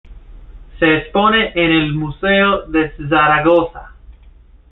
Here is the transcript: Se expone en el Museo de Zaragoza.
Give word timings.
Se 0.79 0.97
expone 0.97 1.51
en 1.53 1.71
el 1.71 1.93
Museo 1.93 2.65
de 2.65 2.91
Zaragoza. 3.07 3.91